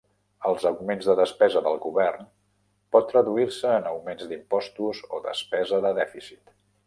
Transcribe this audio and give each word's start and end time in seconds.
Els 0.51 0.63
augments 0.69 1.09
de 1.09 1.15
despesa 1.19 1.61
del 1.67 1.77
govern 1.83 2.25
pot 2.97 3.05
traduir-se 3.13 3.75
en 3.81 3.89
augments 3.91 4.27
d'impostos 4.31 5.03
o 5.19 5.23
despesa 5.31 5.85
de 5.87 5.95
dèficit. 6.03 6.57